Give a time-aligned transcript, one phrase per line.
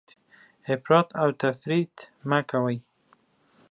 [0.73, 1.95] افراط او تفریط
[2.29, 2.77] مه کوئ.